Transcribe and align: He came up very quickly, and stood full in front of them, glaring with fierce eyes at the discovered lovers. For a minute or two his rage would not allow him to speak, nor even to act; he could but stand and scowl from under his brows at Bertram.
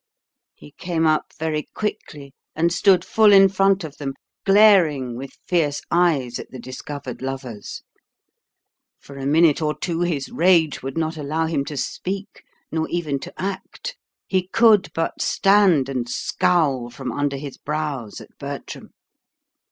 He 0.55 0.71
came 0.79 1.05
up 1.05 1.27
very 1.37 1.69
quickly, 1.75 2.33
and 2.55 2.73
stood 2.73 3.05
full 3.05 3.31
in 3.31 3.49
front 3.49 3.83
of 3.83 3.97
them, 3.97 4.15
glaring 4.47 5.15
with 5.15 5.37
fierce 5.45 5.79
eyes 5.91 6.39
at 6.39 6.49
the 6.49 6.57
discovered 6.57 7.21
lovers. 7.21 7.83
For 8.99 9.19
a 9.19 9.27
minute 9.27 9.61
or 9.61 9.77
two 9.77 9.99
his 10.01 10.29
rage 10.31 10.81
would 10.81 10.97
not 10.97 11.17
allow 11.17 11.45
him 11.45 11.63
to 11.65 11.77
speak, 11.77 12.41
nor 12.71 12.89
even 12.89 13.19
to 13.19 13.33
act; 13.39 13.95
he 14.27 14.47
could 14.47 14.89
but 14.95 15.21
stand 15.21 15.87
and 15.87 16.09
scowl 16.09 16.89
from 16.89 17.11
under 17.11 17.37
his 17.37 17.57
brows 17.59 18.19
at 18.19 18.35
Bertram. 18.39 18.95